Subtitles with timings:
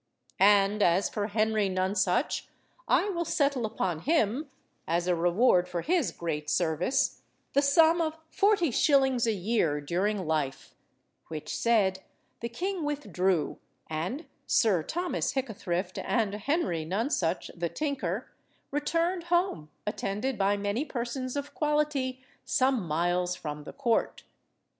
[0.39, 2.47] "And as for Henry Nonsuch,
[2.87, 4.49] I will settle upon him,
[4.87, 7.21] as a reward for his great service,
[7.53, 10.73] the sum of forty shillings a year, during life,"
[11.27, 11.99] which said,
[12.39, 18.31] the king withdrew, and Sir Thomas Hickathrift and Henry Nonsuch, the tinker,
[18.71, 24.23] returned home, attended by many persons of quality some miles from the court.